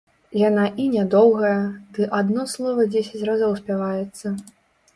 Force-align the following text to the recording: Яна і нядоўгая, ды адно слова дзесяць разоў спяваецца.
Яна 0.43 0.61
і 0.83 0.87
нядоўгая, 0.93 1.59
ды 1.97 2.09
адно 2.21 2.47
слова 2.55 2.89
дзесяць 2.97 3.25
разоў 3.31 3.55
спяваецца. 3.63 4.37